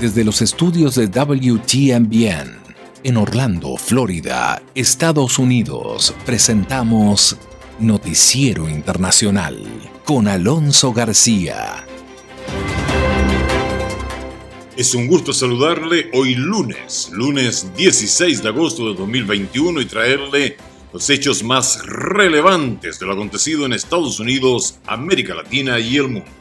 [0.00, 2.56] Desde los estudios de WTMBN
[3.02, 7.36] en Orlando, Florida, Estados Unidos, presentamos
[7.80, 9.60] Noticiero Internacional
[10.04, 11.84] con Alonso García.
[14.76, 20.56] Es un gusto saludarle hoy lunes, lunes 16 de agosto de 2021 y traerle
[20.92, 26.37] los hechos más relevantes de lo acontecido en Estados Unidos, América Latina y el mundo.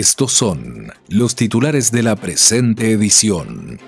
[0.00, 3.78] Estos son los titulares de la presente edición.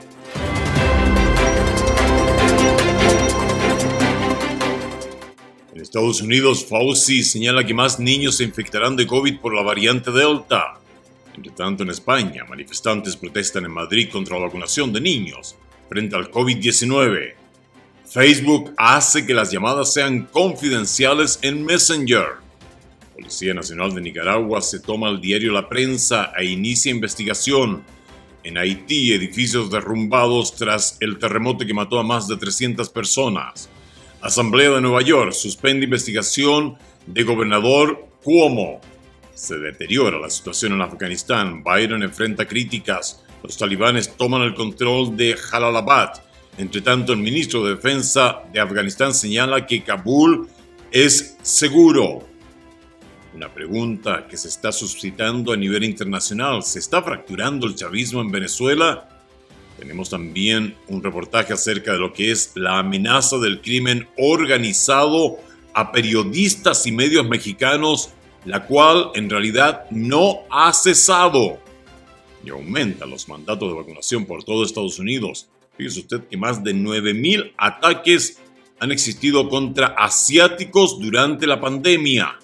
[5.75, 10.11] En Estados Unidos, Fauci señala que más niños se infectarán de COVID por la variante
[10.11, 10.75] Delta.
[11.35, 15.57] Entre tanto, en España, manifestantes protestan en Madrid contra la vacunación de niños
[15.89, 17.33] frente al COVID-19.
[18.05, 22.42] Facebook hace que las llamadas sean confidenciales en Messenger.
[23.15, 27.85] Policía Nacional de Nicaragua se toma el diario La Prensa e inicia investigación.
[28.43, 33.69] En Haití, edificios derrumbados tras el terremoto que mató a más de 300 personas.
[34.21, 38.81] Asamblea de Nueva York suspende investigación de gobernador Cuomo.
[39.35, 41.63] Se deteriora la situación en Afganistán.
[41.63, 43.23] Biden enfrenta críticas.
[43.43, 46.23] Los talibanes toman el control de Jalalabad.
[46.59, 50.49] Entre tanto, el ministro de Defensa de Afganistán señala que Kabul
[50.91, 52.32] es seguro.
[53.35, 56.63] Una pregunta que se está suscitando a nivel internacional.
[56.63, 59.09] ¿Se está fracturando el chavismo en Venezuela?
[59.79, 65.39] Tenemos también un reportaje acerca de lo que es la amenaza del crimen organizado
[65.73, 68.11] a periodistas y medios mexicanos,
[68.45, 71.59] la cual en realidad no ha cesado
[72.45, 75.49] y aumenta los mandatos de vacunación por todo Estados Unidos.
[75.79, 78.39] Fíjese usted que más de 9.000 ataques
[78.79, 82.39] han existido contra asiáticos durante la pandemia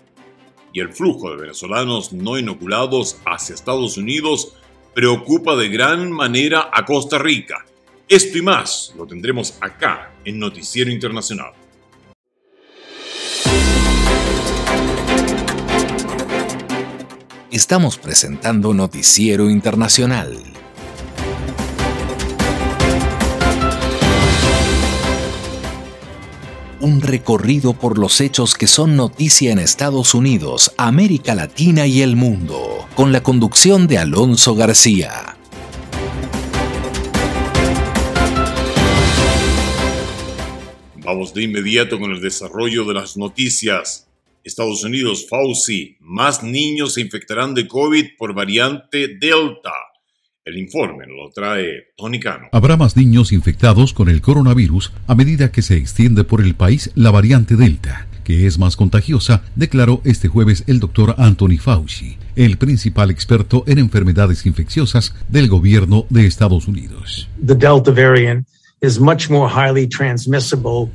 [0.80, 4.54] el flujo de venezolanos no inoculados hacia Estados Unidos
[4.94, 7.64] preocupa de gran manera a Costa Rica.
[8.08, 11.52] Esto y más lo tendremos acá en Noticiero Internacional.
[17.50, 20.57] Estamos presentando Noticiero Internacional.
[26.88, 32.16] Un recorrido por los hechos que son noticia en Estados Unidos, América Latina y el
[32.16, 35.36] mundo, con la conducción de Alonso García.
[40.96, 44.08] Vamos de inmediato con el desarrollo de las noticias.
[44.42, 49.87] Estados Unidos, Fauci, más niños se infectarán de COVID por variante Delta.
[50.48, 52.48] El informe lo trae Tony Cano.
[52.52, 56.90] Habrá más niños infectados con el coronavirus a medida que se extiende por el país
[56.94, 62.56] la variante Delta, que es más contagiosa, declaró este jueves el doctor Anthony Fauci, el
[62.56, 67.28] principal experto en enfermedades infecciosas del gobierno de Estados Unidos.
[67.44, 68.48] The Delta variant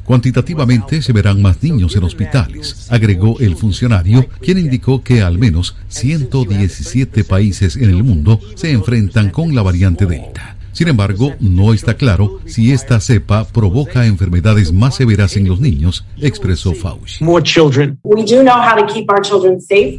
[0.05, 5.75] Cuantitativamente se verán más niños en hospitales, agregó el funcionario, quien indicó que al menos
[5.89, 10.55] 117 países en el mundo se enfrentan con la variante Delta.
[10.73, 16.05] Sin embargo, no está claro si esta cepa provoca enfermedades más severas en los niños,
[16.19, 17.23] expresó Fauci.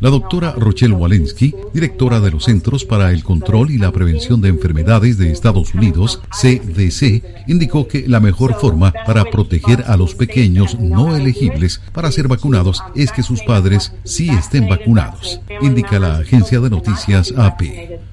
[0.00, 4.48] La doctora Rochelle Walensky, directora de los Centros para el Control y la Prevención de
[4.48, 10.78] Enfermedades de Estados Unidos, CDC, indicó que la mejor forma para proteger a los pequeños
[10.80, 16.58] no elegibles para ser vacunados es que sus padres sí estén vacunados, indica la agencia
[16.58, 17.62] de noticias AP.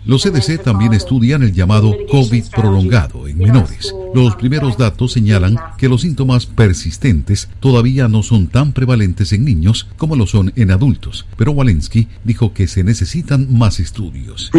[0.06, 3.94] Los CDC también estudian el llamado COVID prolongado en menores.
[4.14, 9.88] Los primeros datos señalan que los síntomas persistentes todavía no son tan prevalentes en niños
[9.98, 14.50] como lo son en adultos, pero Walensky dijo que se necesitan más estudios.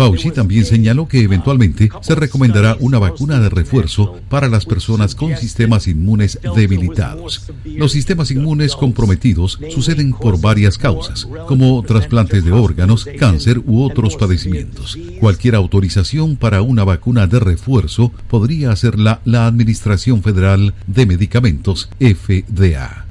[0.00, 5.36] Fauci también señaló que eventualmente se recomendará una vacuna de refuerzo para las personas con
[5.36, 7.52] sistemas inmunes debilitados.
[7.66, 14.16] Los sistemas inmunes comprometidos suceden por varias causas, como trasplantes de órganos, cáncer u otros
[14.16, 14.96] padecimientos.
[15.20, 23.04] Cualquier autorización para una vacuna de refuerzo podría hacerla la Administración Federal de Medicamentos, FDA.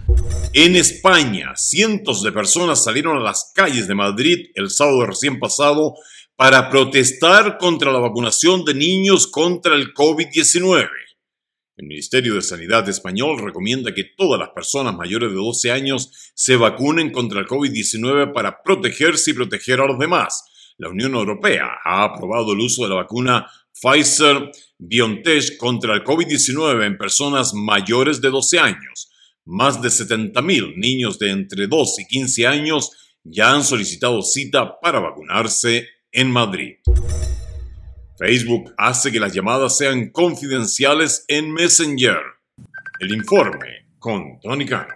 [0.54, 5.94] En España, cientos de personas salieron a las calles de Madrid el sábado recién pasado
[6.40, 10.88] para protestar contra la vacunación de niños contra el COVID-19.
[11.76, 16.56] El Ministerio de Sanidad español recomienda que todas las personas mayores de 12 años se
[16.56, 20.46] vacunen contra el COVID-19 para protegerse y proteger a los demás.
[20.78, 26.86] La Unión Europea ha aprobado el uso de la vacuna Pfizer BioNTech contra el COVID-19
[26.86, 29.10] en personas mayores de 12 años.
[29.44, 32.92] más de 70.000 niños de entre 2 y 15 años
[33.26, 36.76] ya han solicitado cita para vacunarse en Madrid.
[38.18, 42.20] Facebook hace que las llamadas sean confidenciales en Messenger.
[43.00, 44.94] El informe con Tony Cano.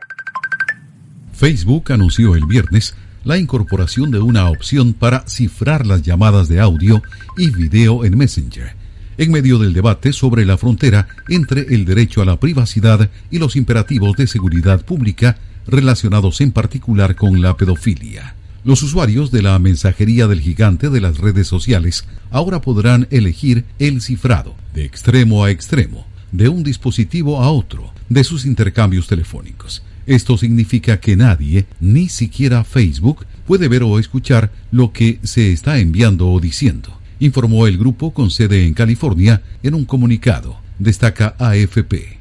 [1.33, 7.01] Facebook anunció el viernes la incorporación de una opción para cifrar las llamadas de audio
[7.37, 8.75] y video en Messenger,
[9.17, 13.55] en medio del debate sobre la frontera entre el derecho a la privacidad y los
[13.55, 18.35] imperativos de seguridad pública relacionados en particular con la pedofilia.
[18.65, 24.01] Los usuarios de la mensajería del gigante de las redes sociales ahora podrán elegir el
[24.01, 29.83] cifrado de extremo a extremo, de un dispositivo a otro, de sus intercambios telefónicos.
[30.05, 35.79] Esto significa que nadie, ni siquiera Facebook, puede ver o escuchar lo que se está
[35.79, 42.19] enviando o diciendo, informó el grupo con sede en California en un comunicado, destaca AFP.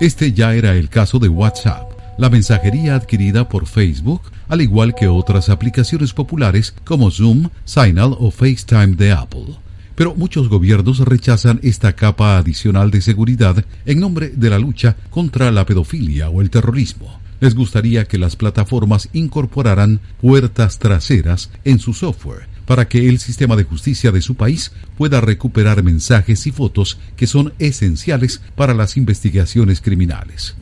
[0.00, 1.91] Este ya era el caso de WhatsApp,
[2.22, 8.30] la mensajería adquirida por Facebook, al igual que otras aplicaciones populares como Zoom, Signal o
[8.30, 9.56] FaceTime de Apple.
[9.96, 15.50] Pero muchos gobiernos rechazan esta capa adicional de seguridad en nombre de la lucha contra
[15.50, 17.18] la pedofilia o el terrorismo.
[17.40, 23.56] Les gustaría que las plataformas incorporaran puertas traseras en su software para que el sistema
[23.56, 28.96] de justicia de su país pueda recuperar mensajes y fotos que son esenciales para las
[28.96, 30.54] investigaciones criminales.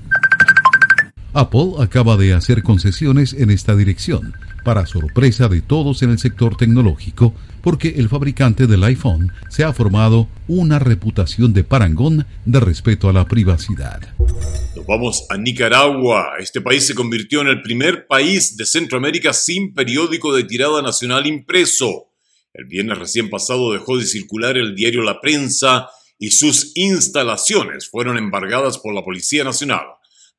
[1.32, 4.34] Apple acaba de hacer concesiones en esta dirección,
[4.64, 9.72] para sorpresa de todos en el sector tecnológico, porque el fabricante del iPhone se ha
[9.72, 14.00] formado una reputación de parangón de respeto a la privacidad.
[14.74, 16.32] Nos vamos a Nicaragua.
[16.40, 21.26] Este país se convirtió en el primer país de Centroamérica sin periódico de tirada nacional
[21.26, 22.08] impreso.
[22.52, 25.88] El viernes recién pasado dejó de circular el diario La Prensa
[26.18, 29.86] y sus instalaciones fueron embargadas por la Policía Nacional.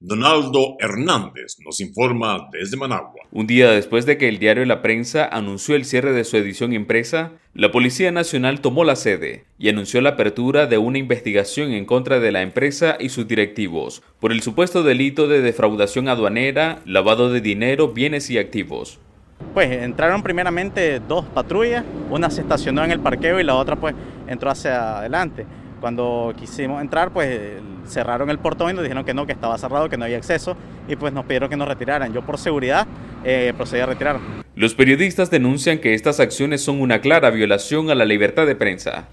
[0.03, 3.21] Donaldo Hernández nos informa desde Managua.
[3.31, 6.73] Un día después de que el diario La Prensa anunció el cierre de su edición
[6.73, 11.85] impresa, la Policía Nacional tomó la sede y anunció la apertura de una investigación en
[11.85, 17.31] contra de la empresa y sus directivos por el supuesto delito de defraudación aduanera, lavado
[17.31, 18.99] de dinero, bienes y activos.
[19.53, 23.93] Pues entraron primeramente dos patrullas, una se estacionó en el parqueo y la otra pues
[24.27, 25.45] entró hacia adelante.
[25.81, 27.53] Cuando quisimos entrar, pues
[27.87, 30.55] cerraron el portón y nos dijeron que no, que estaba cerrado, que no había acceso
[30.87, 32.13] y pues nos pidieron que nos retiraran.
[32.13, 32.85] Yo por seguridad
[33.23, 34.19] eh, procedí a retirar.
[34.55, 39.07] Los periodistas denuncian que estas acciones son una clara violación a la libertad de prensa.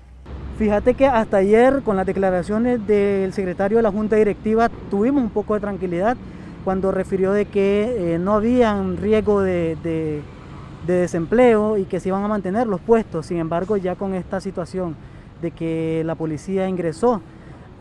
[0.58, 5.30] Fíjate que hasta ayer con las declaraciones del secretario de la Junta Directiva tuvimos un
[5.30, 6.18] poco de tranquilidad
[6.64, 10.22] cuando refirió de que eh, no había riesgo de, de
[10.86, 13.24] desempleo y que se iban a mantener los puestos.
[13.24, 14.96] Sin embargo, ya con esta situación
[15.40, 17.20] de que la policía ingresó.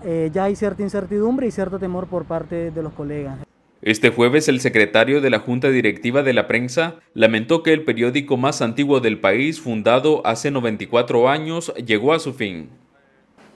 [0.04, 3.40] Eh, ya hay cierta incertidumbre y cierto temor por parte de los colegas.
[3.82, 8.36] Este jueves el secretario de la Junta Directiva de la Prensa lamentó que el periódico
[8.36, 12.70] más antiguo del país, fundado hace 94 años, llegó a su fin.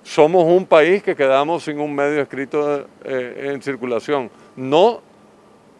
[0.03, 4.29] Somos un país que quedamos sin un medio escrito eh, en circulación.
[4.55, 5.01] No,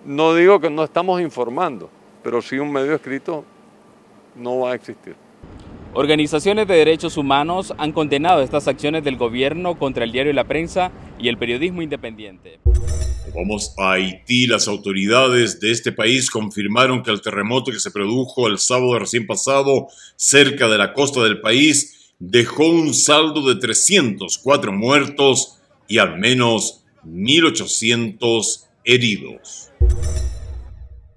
[0.06, 1.90] no digo que no estamos informando,
[2.24, 3.46] pero sí un medio escrito
[4.36, 5.16] no va a existir.
[5.94, 10.92] Organizaciones de derechos humanos han condenado estas acciones del gobierno contra el diario La Prensa
[11.20, 12.60] y el periodismo independiente.
[13.36, 14.48] Vamos a Haití.
[14.48, 19.27] Las autoridades de este país confirmaron que el terremoto que se produjo el sábado recién
[19.27, 26.20] pasado cerca de la costa del país dejó un saldo de 304 muertos y al
[26.20, 29.72] menos 1.800 heridos.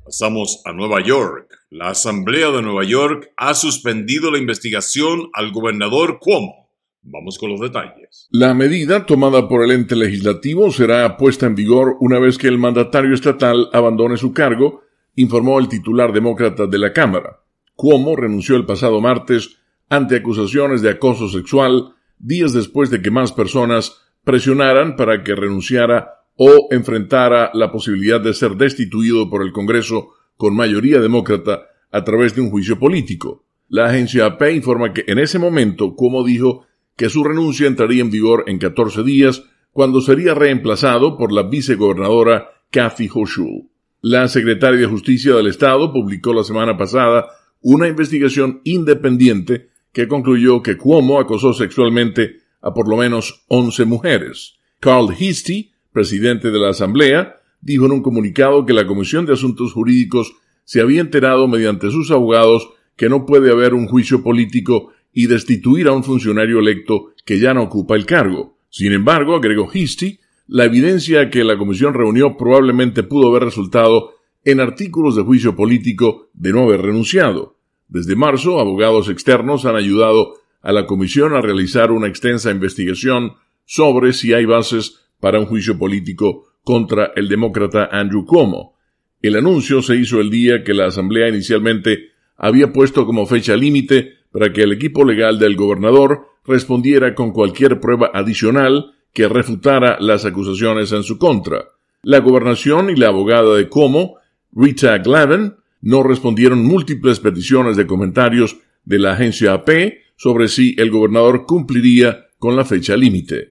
[0.04, 1.53] Pasamos a Nueva York.
[1.74, 6.70] La Asamblea de Nueva York ha suspendido la investigación al gobernador Cuomo.
[7.02, 8.28] Vamos con los detalles.
[8.30, 12.58] La medida tomada por el ente legislativo será puesta en vigor una vez que el
[12.58, 14.82] mandatario estatal abandone su cargo,
[15.16, 17.40] informó el titular demócrata de la Cámara.
[17.74, 19.56] Cuomo renunció el pasado martes
[19.88, 26.20] ante acusaciones de acoso sexual días después de que más personas presionaran para que renunciara
[26.36, 30.12] o enfrentara la posibilidad de ser destituido por el Congreso
[30.44, 33.46] con mayoría demócrata a través de un juicio político.
[33.70, 38.10] La agencia AP informa que en ese momento, como dijo, que su renuncia entraría en
[38.10, 43.70] vigor en 14 días, cuando sería reemplazado por la vicegobernadora Kathy Hochul.
[44.02, 47.24] La secretaria de Justicia del Estado publicó la semana pasada
[47.62, 54.56] una investigación independiente que concluyó que Cuomo acosó sexualmente a por lo menos 11 mujeres.
[54.78, 59.73] Carl Histy, presidente de la Asamblea, dijo en un comunicado que la Comisión de Asuntos
[59.73, 65.26] Jurídicos se había enterado mediante sus abogados que no puede haber un juicio político y
[65.26, 68.59] destituir a un funcionario electo que ya no ocupa el cargo.
[68.68, 74.11] Sin embargo, agregó Histy, la evidencia que la comisión reunió probablemente pudo haber resultado
[74.44, 77.56] en artículos de juicio político de no haber renunciado.
[77.88, 84.12] Desde marzo, abogados externos han ayudado a la comisión a realizar una extensa investigación sobre
[84.12, 88.75] si hay bases para un juicio político contra el demócrata Andrew Cuomo.
[89.23, 94.14] El anuncio se hizo el día que la Asamblea inicialmente había puesto como fecha límite
[94.33, 100.25] para que el equipo legal del gobernador respondiera con cualquier prueba adicional que refutara las
[100.25, 101.64] acusaciones en su contra.
[102.02, 104.16] La gobernación y la abogada de Como,
[104.52, 109.71] Rita Glavin, no respondieron múltiples peticiones de comentarios de la agencia AP
[110.16, 113.47] sobre si el gobernador cumpliría con la fecha límite.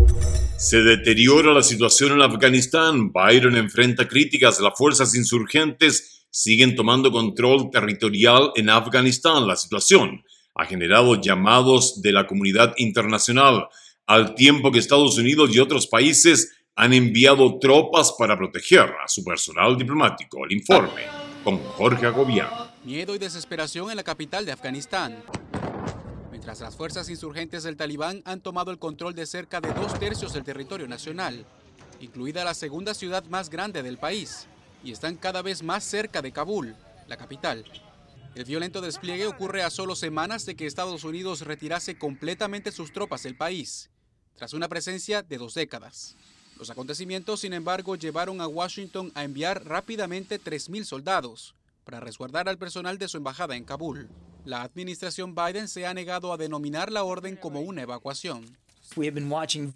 [0.57, 3.11] Se deteriora la situación en Afganistán.
[3.11, 4.59] Biden enfrenta críticas.
[4.59, 9.47] Las fuerzas insurgentes siguen tomando control territorial en Afganistán.
[9.47, 10.23] La situación
[10.55, 13.67] ha generado llamados de la comunidad internacional
[14.05, 19.23] al tiempo que Estados Unidos y otros países han enviado tropas para proteger a su
[19.23, 20.45] personal diplomático.
[20.45, 21.03] El informe
[21.43, 22.49] con Jorge Agobián.
[22.83, 25.23] Miedo y desesperación en la capital de Afganistán.
[26.43, 30.33] Mientras las fuerzas insurgentes del Talibán han tomado el control de cerca de dos tercios
[30.33, 31.45] del territorio nacional,
[32.01, 34.47] incluida la segunda ciudad más grande del país,
[34.83, 36.75] y están cada vez más cerca de Kabul,
[37.07, 37.63] la capital.
[38.35, 43.23] El violento despliegue ocurre a solo semanas de que Estados Unidos retirase completamente sus tropas
[43.23, 43.89] del país
[44.35, 46.17] tras una presencia de dos décadas.
[46.59, 52.57] Los acontecimientos, sin embargo, llevaron a Washington a enviar rápidamente 3.000 soldados para resguardar al
[52.57, 54.09] personal de su embajada en Kabul.
[54.45, 58.57] La administración Biden se ha negado a denominar la orden como una evacuación.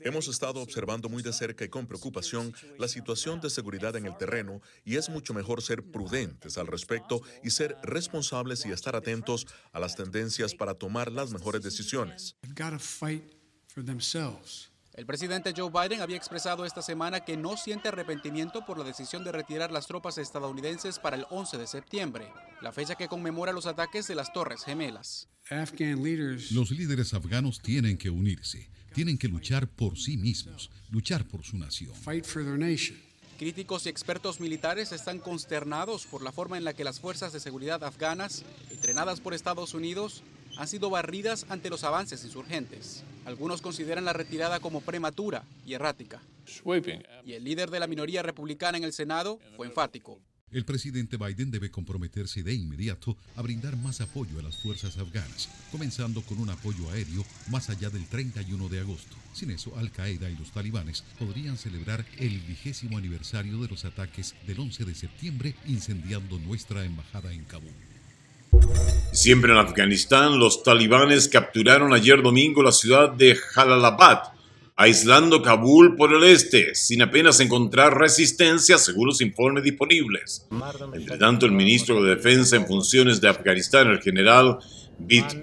[0.02, 4.18] Hemos estado observando muy de cerca y con preocupación la situación de seguridad en el
[4.18, 9.48] terreno y es mucho mejor ser prudentes al respecto y ser responsables y estar atentos
[9.72, 12.36] a las tendencias para tomar las mejores decisiones.
[14.98, 19.24] El presidente Joe Biden había expresado esta semana que no siente arrepentimiento por la decisión
[19.24, 23.68] de retirar las tropas estadounidenses para el 11 de septiembre, la fecha que conmemora los
[23.68, 25.30] ataques de las Torres Gemelas.
[26.50, 31.60] Los líderes afganos tienen que unirse, tienen que luchar por sí mismos, luchar por su
[31.60, 31.94] nación.
[33.38, 37.40] Críticos y expertos militares están consternados por la forma en la que las fuerzas de
[37.40, 40.24] seguridad afganas, entrenadas por Estados Unidos,
[40.58, 43.04] han sido barridas ante los avances insurgentes.
[43.26, 46.22] Algunos consideran la retirada como prematura y errática.
[47.26, 50.20] Y el líder de la minoría republicana en el Senado fue enfático.
[50.50, 55.50] El presidente Biden debe comprometerse de inmediato a brindar más apoyo a las fuerzas afganas,
[55.74, 59.18] comenzando con un apoyo aéreo más allá del 31 de agosto.
[59.34, 64.62] Sin eso, Al-Qaeda y los talibanes podrían celebrar el vigésimo aniversario de los ataques del
[64.62, 67.74] 11 de septiembre incendiando nuestra embajada en Kabul.
[69.12, 74.20] Siempre en Afganistán, los talibanes capturaron ayer domingo la ciudad de Jalalabad,
[74.76, 80.46] aislando Kabul por el este, sin apenas encontrar resistencia según los informes disponibles.
[80.94, 84.60] Entre tanto, el ministro de Defensa en funciones de Afganistán, el general
[85.00, 85.42] Bit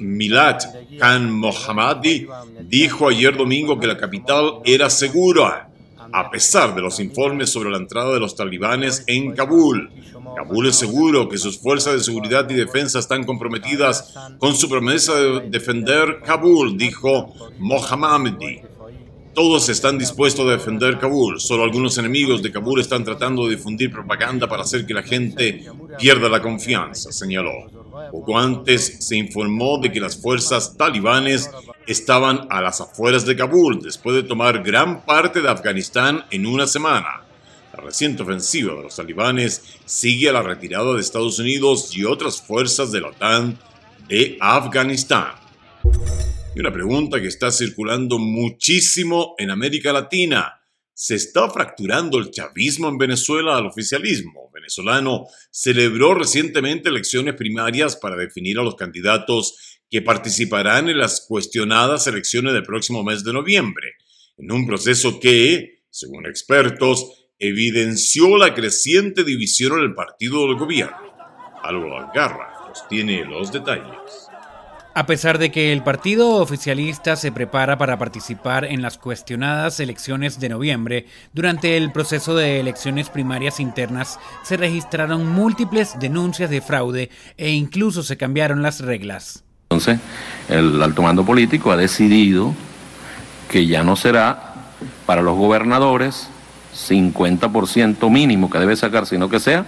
[0.99, 2.29] Khan Mohammadi,
[2.63, 5.69] dijo ayer domingo que la capital era segura,
[6.15, 9.91] a pesar de los informes sobre la entrada de los talibanes en Kabul.
[10.37, 15.13] Kabul es seguro que sus fuerzas de seguridad y defensa están comprometidas con su promesa
[15.17, 18.61] de defender Kabul, dijo Mohammadi.
[19.35, 23.91] Todos están dispuestos a defender Kabul, solo algunos enemigos de Kabul están tratando de difundir
[23.91, 25.65] propaganda para hacer que la gente
[25.99, 27.51] pierda la confianza, señaló.
[28.13, 31.51] Poco antes se informó de que las fuerzas talibanes
[31.87, 36.67] estaban a las afueras de Kabul después de tomar gran parte de Afganistán en una
[36.67, 37.23] semana.
[37.77, 42.41] La reciente ofensiva de los talibanes sigue a la retirada de Estados Unidos y otras
[42.41, 43.59] fuerzas de la OTAN
[44.09, 45.33] de Afganistán.
[46.55, 50.61] Y una pregunta que está circulando muchísimo en América Latina.
[50.93, 55.27] ¿Se está fracturando el chavismo en Venezuela al oficialismo venezolano?
[55.51, 62.55] Celebró recientemente elecciones primarias para definir a los candidatos que participarán en las cuestionadas elecciones
[62.55, 63.93] del próximo mes de noviembre,
[64.39, 70.97] en un proceso que, según expertos, evidenció la creciente división en el partido del gobierno.
[71.63, 74.24] Álvaro Algarra nos tiene los detalles.
[74.97, 80.39] A pesar de que el partido oficialista se prepara para participar en las cuestionadas elecciones
[80.39, 87.11] de noviembre, durante el proceso de elecciones primarias internas se registraron múltiples denuncias de fraude
[87.37, 89.43] e incluso se cambiaron las reglas.
[89.71, 89.99] Entonces,
[90.49, 92.55] el alto mando político ha decidido
[93.51, 94.55] que ya no será
[95.07, 96.29] para los gobernadores
[96.73, 99.67] 50% mínimo que debe sacar, sino que sea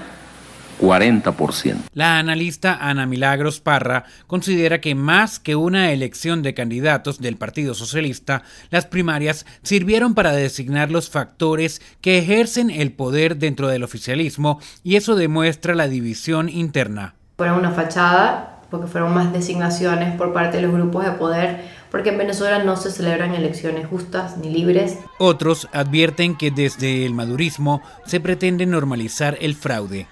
[0.81, 1.77] 40%.
[1.95, 7.75] La analista Ana Milagros Parra considera que más que una elección de candidatos del Partido
[7.75, 14.61] Socialista, las primarias sirvieron para designar los factores que ejercen el poder dentro del oficialismo
[14.83, 17.15] y eso demuestra la división interna.
[17.37, 22.11] Fueron una fachada porque fueron más designaciones por parte de los grupos de poder, porque
[22.11, 24.99] en Venezuela no se celebran elecciones justas ni libres.
[25.19, 30.09] Otros advierten que desde el madurismo se pretende normalizar el fraude.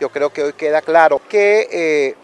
[0.00, 2.14] Yo creo que hoy queda claro que eh,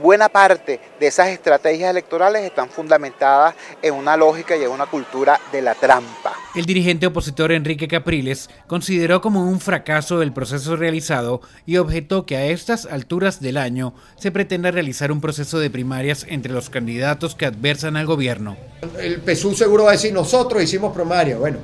[0.00, 5.40] buena parte de esas estrategias electorales están fundamentadas en una lógica y en una cultura
[5.52, 6.34] de la trampa.
[6.54, 12.36] El dirigente opositor Enrique Capriles consideró como un fracaso el proceso realizado y objetó que
[12.36, 17.34] a estas alturas del año se pretenda realizar un proceso de primarias entre los candidatos
[17.34, 18.56] que adversan al gobierno.
[18.98, 21.36] El PSUV seguro va a decir, nosotros hicimos primaria.
[21.36, 21.58] Bueno,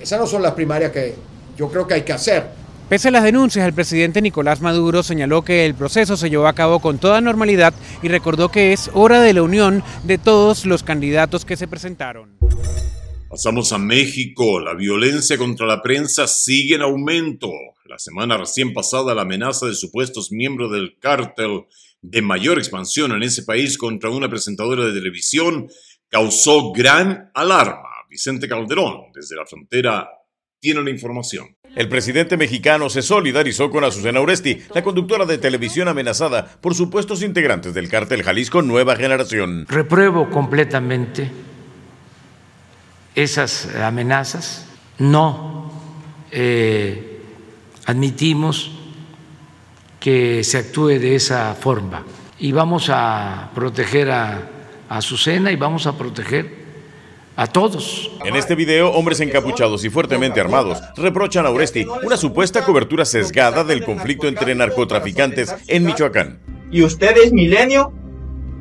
[0.00, 1.14] esas no son las primarias que
[1.56, 2.63] yo creo que hay que hacer.
[2.88, 6.52] Pese a las denuncias, el presidente Nicolás Maduro señaló que el proceso se llevó a
[6.52, 7.72] cabo con toda normalidad
[8.02, 12.36] y recordó que es hora de la unión de todos los candidatos que se presentaron.
[13.30, 14.60] Pasamos a México.
[14.60, 17.50] La violencia contra la prensa sigue en aumento.
[17.86, 21.64] La semana recién pasada, la amenaza de supuestos miembros del cártel
[22.02, 25.68] de mayor expansión en ese país contra una presentadora de televisión
[26.10, 27.88] causó gran alarma.
[28.10, 30.06] Vicente Calderón, desde la frontera,
[30.60, 31.56] tiene la información.
[31.74, 37.22] El presidente mexicano se solidarizó con Azucena Oresti, la conductora de televisión amenazada por supuestos
[37.22, 39.66] integrantes del cártel Jalisco Nueva Generación.
[39.68, 41.30] Repruebo completamente
[43.14, 44.66] esas amenazas.
[44.98, 45.72] No
[46.30, 47.20] eh,
[47.86, 48.70] admitimos
[49.98, 52.04] que se actúe de esa forma.
[52.38, 54.48] Y vamos a proteger a
[54.88, 56.63] Azucena y vamos a proteger
[57.36, 58.10] a todos.
[58.24, 63.64] En este video, hombres encapuchados y fuertemente armados reprochan a Oresti una supuesta cobertura sesgada
[63.64, 66.40] del conflicto entre narcotraficantes en Michoacán.
[66.70, 67.92] Y ustedes, milenio,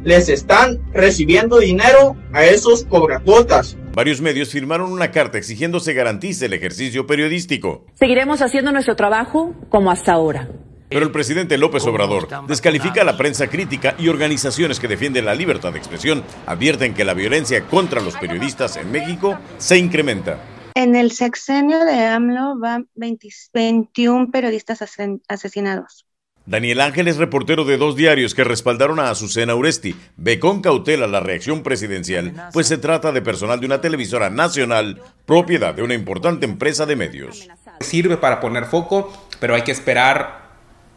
[0.03, 3.77] les están recibiendo dinero a esos cobracuotas.
[3.93, 7.85] Varios medios firmaron una carta exigiendo se garantice el ejercicio periodístico.
[7.93, 10.49] Seguiremos haciendo nuestro trabajo como hasta ahora.
[10.93, 15.35] Pero el presidente López Obrador descalifica a la prensa crítica y organizaciones que defienden la
[15.35, 20.39] libertad de expresión advierten que la violencia contra los periodistas en México se incrementa.
[20.75, 24.81] En el sexenio de AMLO van 21 periodistas
[25.27, 26.05] asesinados.
[26.45, 29.95] Daniel Ángel es reportero de dos diarios que respaldaron a Azucena Uresti.
[30.17, 35.01] Ve con cautela la reacción presidencial, pues se trata de personal de una televisora nacional,
[35.25, 37.47] propiedad de una importante empresa de medios.
[37.79, 40.42] Sirve para poner foco, pero hay que esperar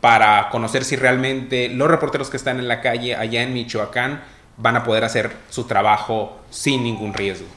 [0.07, 4.23] para conocer si realmente los reporteros que están en la calle allá en Michoacán
[4.57, 7.49] van a poder hacer su trabajo sin ningún riesgo.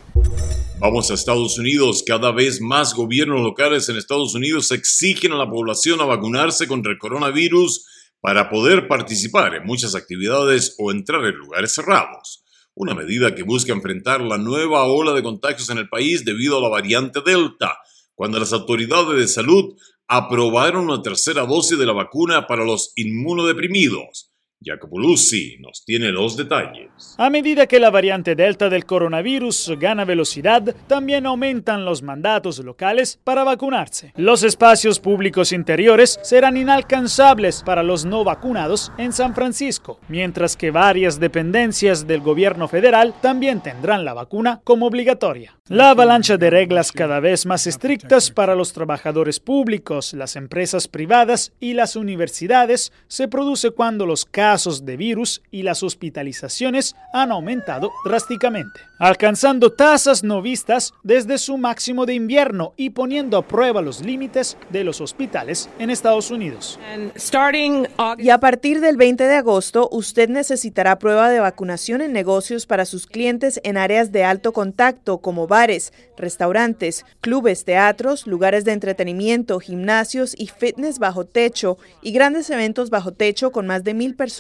[0.80, 2.04] Vamos a Estados Unidos.
[2.04, 6.92] Cada vez más gobiernos locales en Estados Unidos exigen a la población a vacunarse contra
[6.92, 7.86] el coronavirus
[8.20, 12.44] para poder participar en muchas actividades o entrar en lugares cerrados.
[12.74, 16.62] Una medida que busca enfrentar la nueva ola de contagios en el país debido a
[16.62, 17.78] la variante Delta,
[18.16, 19.76] cuando las autoridades de salud
[20.10, 24.29] aprobaron una tercera dosis de la vacuna para los inmunodeprimidos.
[24.62, 27.16] Jacopo Luzzi nos tiene los detalles.
[27.18, 33.18] A medida que la variante Delta del coronavirus gana velocidad, también aumentan los mandatos locales
[33.24, 34.12] para vacunarse.
[34.18, 40.72] Los espacios públicos interiores serán inalcanzables para los no vacunados en San Francisco, mientras que
[40.72, 45.56] varias dependencias del gobierno federal también tendrán la vacuna como obligatoria.
[45.70, 51.54] La avalancha de reglas cada vez más estrictas para los trabajadores públicos, las empresas privadas
[51.60, 57.92] y las universidades se produce cuando los casos de virus y las hospitalizaciones han aumentado
[58.04, 64.02] drásticamente, alcanzando tasas no vistas desde su máximo de invierno y poniendo a prueba los
[64.04, 66.80] límites de los hospitales en Estados Unidos.
[68.18, 72.86] Y a partir del 20 de agosto, usted necesitará prueba de vacunación en negocios para
[72.86, 79.60] sus clientes en áreas de alto contacto como bares, restaurantes, clubes, teatros, lugares de entretenimiento,
[79.60, 84.39] gimnasios y fitness bajo techo y grandes eventos bajo techo con más de mil personas.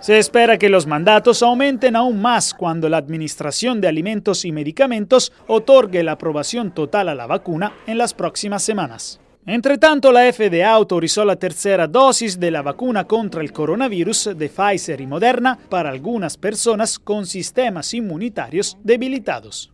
[0.00, 5.32] Se espera que los mandatos aumenten aún más cuando la Administración de Alimentos y Medicamentos
[5.46, 9.19] otorgue la aprobación total a la vacuna en las próximas semanas.
[9.46, 14.50] Entre tanto, la FDA autorizó la tercera dosis de la vacuna contra el coronavirus de
[14.50, 19.72] Pfizer y Moderna para algunas personas con sistemas inmunitarios debilitados.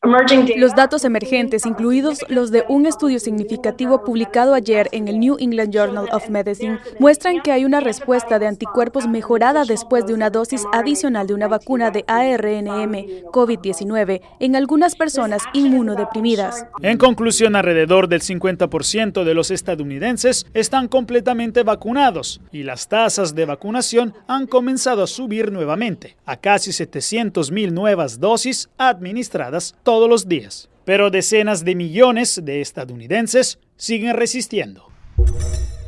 [0.57, 5.75] Los datos emergentes, incluidos los de un estudio significativo publicado ayer en el New England
[5.75, 10.65] Journal of Medicine, muestran que hay una respuesta de anticuerpos mejorada después de una dosis
[10.73, 12.93] adicional de una vacuna de ARNM
[13.33, 16.67] COVID-19 en algunas personas inmunodeprimidas.
[16.83, 23.45] En conclusión, alrededor del 50% de los estadounidenses están completamente vacunados y las tasas de
[23.45, 30.29] vacunación han comenzado a subir nuevamente, a casi 700 mil nuevas dosis administradas todos los
[30.29, 30.69] días.
[30.85, 34.93] Pero decenas de millones de estadounidenses siguen resistiendo.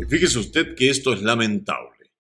[0.09, 2.11] fíjese usted que esto es lamentable.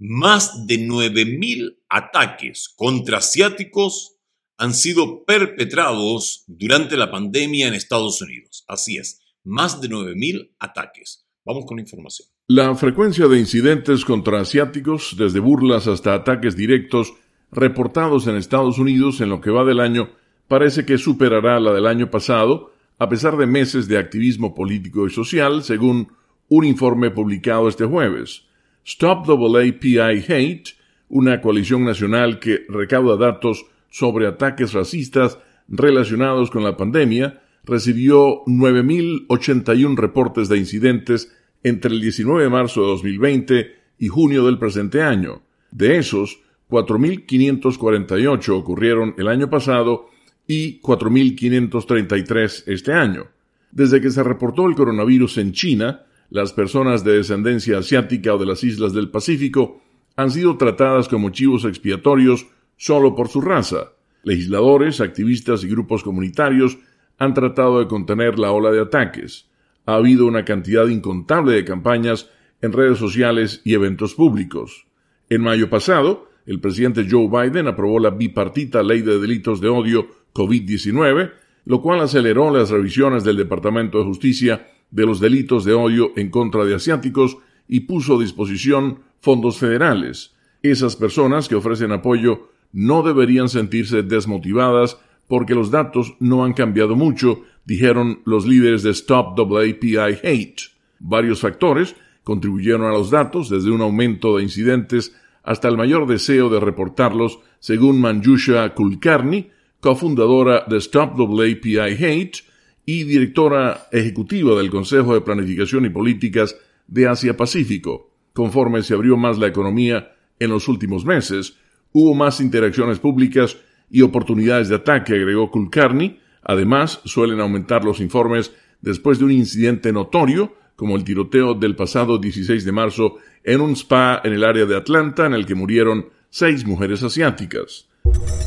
[0.00, 4.14] Más de 9.000 ataques contra asiáticos
[4.56, 8.64] han sido perpetrados durante la pandemia en Estados Unidos.
[8.68, 11.26] Así es, más de 9.000 ataques.
[11.44, 12.28] Vamos con información.
[12.48, 17.14] La frecuencia de incidentes contra asiáticos, desde burlas hasta ataques directos,
[17.52, 20.10] reportados en Estados Unidos en lo que va del año,
[20.48, 25.10] parece que superará la del año pasado, a pesar de meses de activismo político y
[25.10, 26.08] social, según
[26.48, 28.44] un informe publicado este jueves.
[28.84, 30.70] Stop AAPI Hate,
[31.08, 39.96] una coalición nacional que recauda datos sobre ataques racistas relacionados con la pandemia, recibió 9.081
[39.96, 45.42] reportes de incidentes entre el 19 de marzo de 2020 y junio del presente año.
[45.70, 50.10] De esos, 4.548 ocurrieron el año pasado
[50.46, 53.26] y 4.533 este año.
[53.70, 58.46] Desde que se reportó el coronavirus en China, las personas de descendencia asiática o de
[58.46, 59.82] las islas del Pacífico
[60.16, 62.46] han sido tratadas como chivos expiatorios
[62.76, 63.92] solo por su raza.
[64.22, 66.78] Legisladores, activistas y grupos comunitarios
[67.18, 69.48] han tratado de contener la ola de ataques.
[69.86, 74.86] Ha habido una cantidad incontable de campañas en redes sociales y eventos públicos.
[75.28, 80.06] En mayo pasado, el presidente Joe Biden aprobó la bipartita Ley de Delitos de Odio
[80.34, 81.32] COVID-19,
[81.64, 86.30] lo cual aceleró las revisiones del Departamento de Justicia de los delitos de odio en
[86.30, 90.34] contra de asiáticos y puso a disposición fondos federales.
[90.62, 96.96] Esas personas que ofrecen apoyo no deberían sentirse desmotivadas porque los datos no han cambiado
[96.96, 100.62] mucho, dijeron los líderes de Stop WAPI Hate.
[100.98, 106.48] Varios factores contribuyeron a los datos, desde un aumento de incidentes hasta el mayor deseo
[106.48, 112.38] de reportarlos, según Manjusha Kulkarni, cofundadora de Stop WAPI Hate
[112.86, 116.56] y directora ejecutiva del Consejo de Planificación y Políticas
[116.86, 118.10] de Asia-Pacífico.
[118.32, 121.56] Conforme se abrió más la economía en los últimos meses,
[121.92, 123.56] hubo más interacciones públicas
[123.90, 126.20] y oportunidades de ataque, agregó Kulkarni.
[126.42, 132.18] Además, suelen aumentar los informes después de un incidente notorio, como el tiroteo del pasado
[132.18, 136.10] 16 de marzo en un spa en el área de Atlanta, en el que murieron
[136.30, 137.86] seis mujeres asiáticas.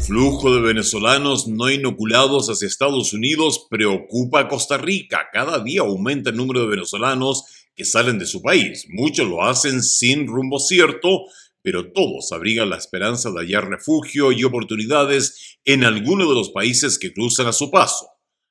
[0.05, 5.29] Flujo de venezolanos no inoculados hacia Estados Unidos preocupa a Costa Rica.
[5.33, 7.45] Cada día aumenta el número de venezolanos
[7.75, 8.87] que salen de su país.
[8.89, 11.25] Muchos lo hacen sin rumbo cierto,
[11.67, 16.97] pero todos abrigan la esperanza de hallar refugio y oportunidades en alguno de los países
[16.97, 18.07] que cruzan a su paso.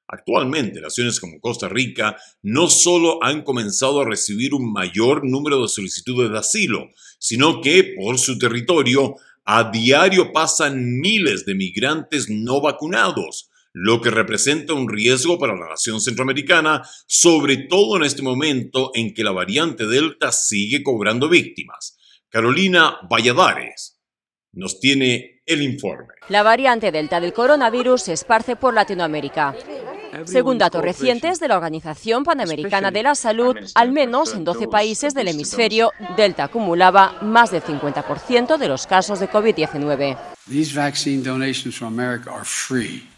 [0.06, 5.68] Actualmente, naciones como Costa Rica no solo han comenzado a recibir un mayor número de
[5.68, 9.14] solicitudes de asilo, sino que por su territorio
[9.46, 15.70] a diario pasan miles de migrantes no vacunados, lo que representa un riesgo para la
[15.70, 21.95] nación centroamericana, sobre todo en este momento en que la variante Delta sigue cobrando víctimas.
[22.28, 24.00] Carolina Valladares
[24.52, 26.14] nos tiene el informe.
[26.28, 29.54] La variante Delta del coronavirus se esparce por Latinoamérica.
[30.24, 35.14] Según datos recientes de la Organización Panamericana de la Salud, al menos en 12 países
[35.14, 40.16] del hemisferio, Delta acumulaba más del 50% de los casos de COVID-19.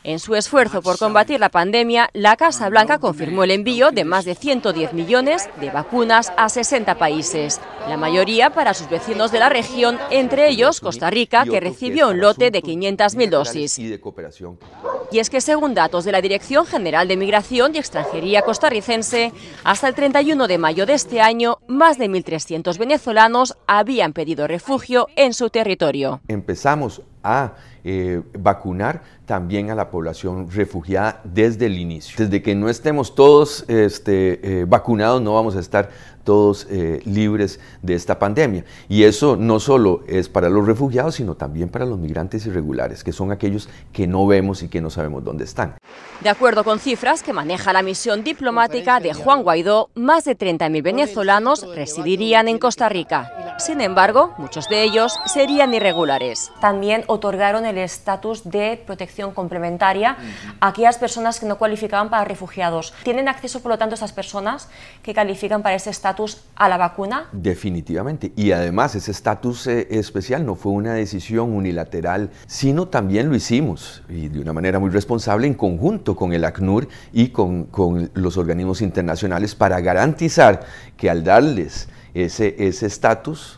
[0.05, 4.25] En su esfuerzo por combatir la pandemia, la Casa Blanca confirmó el envío de más
[4.25, 9.51] de 110 millones de vacunas a 60 países, la mayoría para sus vecinos de la
[9.51, 13.79] región, entre ellos Costa Rica, que recibió un lote de 500.000 dosis.
[13.79, 19.33] Y es que según datos de la Dirección General de Migración y Extranjería costarricense,
[19.65, 25.09] hasta el 31 de mayo de este año, más de 1.300 venezolanos habían pedido refugio
[25.17, 26.21] en su territorio.
[26.29, 27.55] Empezamos a
[27.85, 32.17] eh, vacunar también a la población refugiada desde el inicio.
[32.19, 35.91] Desde que no estemos todos este, eh, vacunados, no vamos a estar
[36.29, 38.63] todos eh, libres de esta pandemia.
[38.87, 43.13] Y eso no solo es para los refugiados, sino también para los migrantes irregulares, que
[43.13, 45.77] son aquellos que no vemos y que no sabemos dónde están.
[46.21, 50.83] De acuerdo con cifras que maneja la misión diplomática de Juan Guaidó, más de 30.000
[50.83, 53.57] venezolanos residirían en Costa Rica.
[53.59, 56.53] Sin embargo, muchos de ellos serían irregulares.
[56.61, 60.17] También otorgaron el estatus de protección complementaria
[60.61, 62.95] a aquellas personas que no cualificaban para refugiados.
[63.03, 64.69] ¿Tienen acceso, por lo tanto, esas personas
[65.03, 67.29] que califican para ese estatus a la vacuna?
[67.33, 68.33] Definitivamente.
[68.37, 74.03] Y además ese estatus eh, especial no fue una decisión unilateral, sino también lo hicimos,
[74.09, 78.37] y de una manera muy responsable, en conjunto con el ACNUR y con, con los
[78.37, 80.61] organismos internacionales para garantizar
[80.97, 83.58] que al darles ese estatus,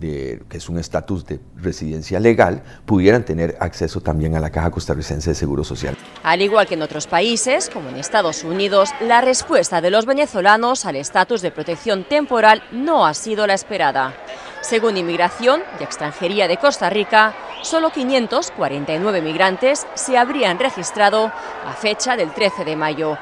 [0.00, 5.30] que es un estatus de residencia legal, pudieran tener acceso también a la Caja Costarricense
[5.30, 5.96] de Seguro Social.
[6.22, 10.86] Al igual que en otros países, como en Estados Unidos, la respuesta de los venezolanos
[10.86, 14.14] al estatus de protección temporal no ha sido la esperada.
[14.62, 21.32] Según Inmigración y Extranjería de Costa Rica, solo 549 migrantes se habrían registrado
[21.66, 23.16] a fecha del 13 de mayo.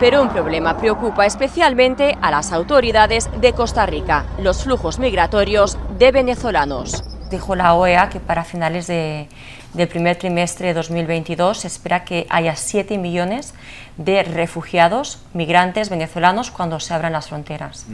[0.00, 6.10] Pero un problema preocupa especialmente a las autoridades de Costa Rica, los flujos migratorios de
[6.10, 7.04] venezolanos.
[7.30, 9.28] Dijo la OEA que para finales de,
[9.74, 13.54] del primer trimestre de 2022 se espera que haya 7 millones
[13.96, 17.86] de refugiados, migrantes venezolanos cuando se abran las fronteras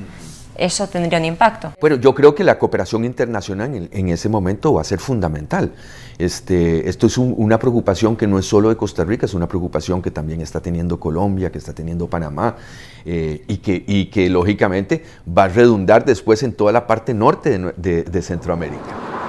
[0.61, 1.73] eso tendría un impacto.
[1.81, 5.73] Bueno, yo creo que la cooperación internacional en, ese momento va a ser fundamental.
[6.19, 10.03] Este, esto es una preocupación que no es solo de Costa Rica, es una preocupación
[10.03, 12.57] que también está teniendo Colombia, que está teniendo Panamá,
[13.05, 17.59] eh, y, que, y que lógicamente va a redundar después en toda la parte norte
[17.59, 19.20] de Centroamérica.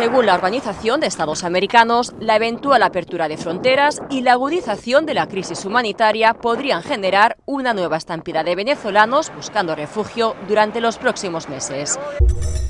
[0.00, 5.12] Según la Organización de Estados Americanos, la eventual apertura de fronteras y la agudización de
[5.12, 11.50] la crisis humanitaria podrían generar una nueva estampida de venezolanos buscando refugio durante los próximos
[11.50, 11.98] meses.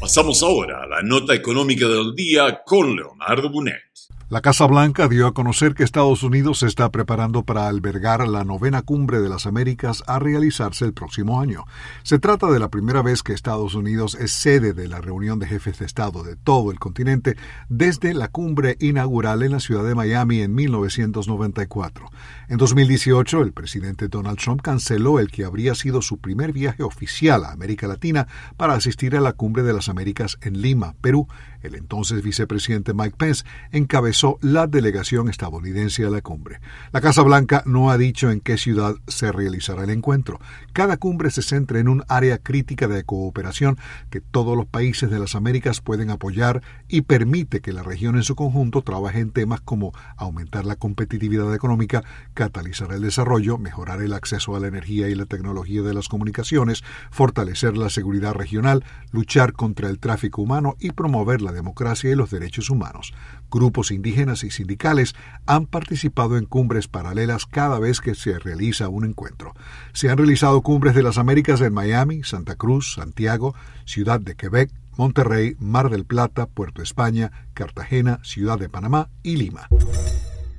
[0.01, 3.90] Pasamos ahora a la nota económica del día con Leonardo Bunet.
[4.31, 8.45] La Casa Blanca dio a conocer que Estados Unidos se está preparando para albergar la
[8.45, 11.65] novena cumbre de las Américas a realizarse el próximo año.
[12.05, 15.49] Se trata de la primera vez que Estados Unidos es sede de la reunión de
[15.49, 17.37] jefes de Estado de todo el continente
[17.69, 22.09] desde la cumbre inaugural en la ciudad de Miami en 1994.
[22.49, 27.45] En 2018, el presidente Donald Trump canceló el que habría sido su primer viaje oficial
[27.45, 31.27] a América Latina para asistir a la cumbre de las Américas en Lima, Perú,
[31.63, 36.61] el entonces vicepresidente Mike Pence encabezó la delegación estadounidense a la cumbre.
[36.93, 40.41] La Casa Blanca no ha dicho en qué ciudad se realizará el encuentro.
[40.73, 43.79] Cada cumbre se centra en un área crítica de cooperación
[44.11, 48.23] que todos los países de las Américas pueden apoyar y permite que la región en
[48.23, 54.13] su conjunto trabaje en temas como aumentar la competitividad económica, catalizar el desarrollo, mejorar el
[54.13, 59.53] acceso a la energía y la tecnología de las comunicaciones, fortalecer la seguridad regional, luchar
[59.53, 63.13] contra el tráfico humano y promover la democracia y los derechos humanos.
[63.51, 65.15] Grupos indígenas y sindicales
[65.47, 69.55] han participado en cumbres paralelas cada vez que se realiza un encuentro.
[69.93, 74.71] Se han realizado cumbres de las Américas en Miami, Santa Cruz, Santiago, Ciudad de Quebec,
[74.97, 79.69] Monterrey, Mar del Plata, Puerto España, Cartagena, Ciudad de Panamá y Lima.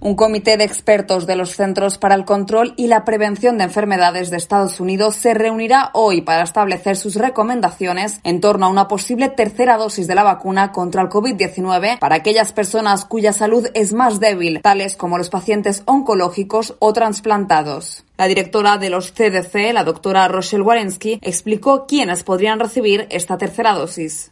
[0.04, 4.32] Un comité de expertos de los Centros para el Control y la Prevención de Enfermedades
[4.32, 9.30] de Estados Unidos se reunirá hoy para establecer sus recomendaciones en torno a una posible
[9.30, 14.20] tercera dosis de la vacuna contra el COVID-19 para aquellas personas cuya salud es más
[14.20, 18.04] débil, tales como los pacientes oncológicos o trasplantados.
[18.18, 23.74] La directora de los CDC, la doctora Rochelle Walensky, explicó quiénes podrían recibir esta tercera
[23.74, 24.32] dosis.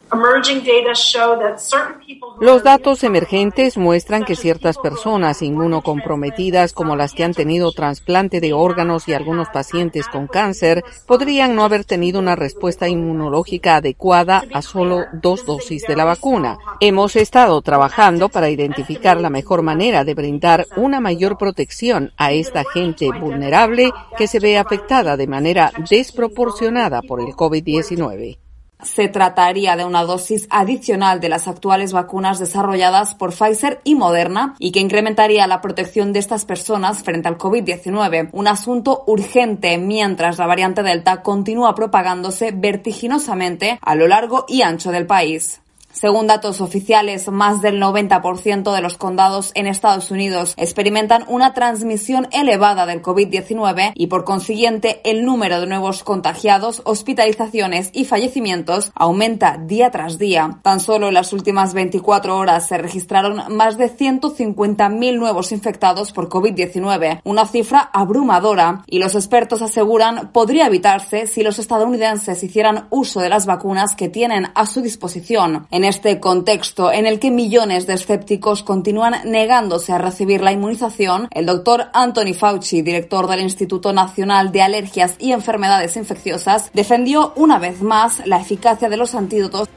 [2.40, 8.52] Los datos emergentes muestran que ciertas personas inmunocomprometidas, como las que han tenido trasplante de
[8.52, 14.62] órganos y algunos pacientes con cáncer, podrían no haber tenido una respuesta inmunológica adecuada a
[14.62, 16.58] solo dos dosis de la vacuna.
[16.82, 22.64] Hemos estado trabajando para identificar la mejor manera de brindar una mayor protección a esta
[22.72, 28.38] gente vulnerable que se ve afectada de manera desproporcionada por el COVID-19.
[28.82, 34.54] Se trataría de una dosis adicional de las actuales vacunas desarrolladas por Pfizer y Moderna
[34.58, 40.38] y que incrementaría la protección de estas personas frente al COVID-19, un asunto urgente mientras
[40.38, 45.60] la variante Delta continúa propagándose vertiginosamente a lo largo y ancho del país.
[45.92, 52.28] Según datos oficiales, más del 90% de los condados en Estados Unidos experimentan una transmisión
[52.30, 59.58] elevada del COVID-19 y por consiguiente el número de nuevos contagiados, hospitalizaciones y fallecimientos aumenta
[59.58, 60.60] día tras día.
[60.62, 66.28] Tan solo en las últimas 24 horas se registraron más de 150.000 nuevos infectados por
[66.28, 73.20] COVID-19, una cifra abrumadora y los expertos aseguran podría evitarse si los estadounidenses hicieran uso
[73.20, 75.66] de las vacunas que tienen a su disposición.
[75.84, 81.46] Este contexto en el que millones de escépticos continúan negándose a recibir la inmunización, el
[81.46, 87.82] doctor Anthony Fauci, director del Instituto Nacional de Alergias y Enfermedades Infecciosas, defendió una vez
[87.82, 89.68] más la eficacia de los antídotos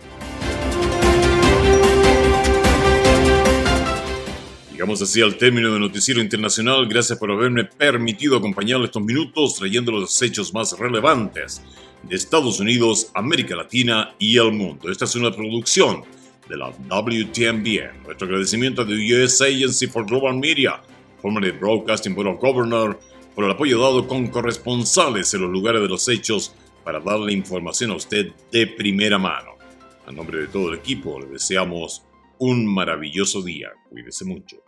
[4.83, 6.85] Llegamos así al término del Noticiero Internacional.
[6.89, 11.61] Gracias por haberme permitido acompañarle estos minutos trayendo los hechos más relevantes
[12.03, 14.91] de Estados Unidos, América Latina y el mundo.
[14.91, 16.03] Esta es una producción
[16.47, 18.03] de la WTMBN.
[18.03, 20.81] Nuestro agradecimiento a the US Agency for Global Media,
[21.21, 22.97] formerly Broadcasting Board of Governors,
[23.33, 27.91] por el apoyo dado con corresponsales en los lugares de los hechos para darle información
[27.91, 29.51] a usted de primera mano.
[30.05, 32.03] A nombre de todo el equipo, le deseamos
[32.39, 33.71] un maravilloso día.
[33.89, 34.62] Cuídese mucho.